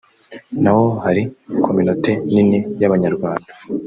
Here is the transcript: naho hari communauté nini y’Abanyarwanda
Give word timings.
naho 0.61 0.85
hari 1.05 1.21
communauté 1.65 2.11
nini 2.33 2.59
y’Abanyarwanda 2.81 3.51